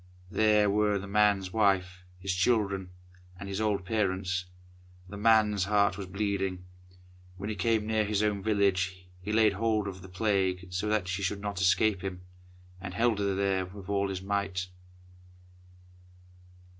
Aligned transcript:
There 0.31 0.67
were 0.67 0.97
the 0.97 1.05
man's 1.05 1.53
wife, 1.53 2.05
his 2.17 2.33
children, 2.33 2.89
and 3.39 3.47
his 3.47 3.61
old 3.61 3.85
parents. 3.85 4.45
The 5.07 5.15
man's 5.15 5.65
heart 5.65 5.95
was 5.95 6.07
bleeding! 6.07 6.65
When 7.37 7.51
he 7.51 7.55
came 7.55 7.85
near 7.85 8.03
his 8.03 8.23
own 8.23 8.41
village, 8.41 9.05
he 9.21 9.31
laid 9.31 9.53
hold 9.53 9.87
of 9.87 10.01
the 10.01 10.09
Plague 10.09 10.73
so 10.73 10.89
that 10.89 11.07
she 11.07 11.21
should 11.21 11.39
not 11.39 11.61
escape 11.61 12.01
him, 12.01 12.21
and 12.81 12.95
held 12.95 13.19
her 13.19 13.63
with 13.65 13.89
all 13.89 14.09
his 14.09 14.23
might. 14.23 14.69